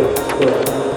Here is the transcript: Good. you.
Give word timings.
Good. 0.00 0.68
you. 0.68 0.89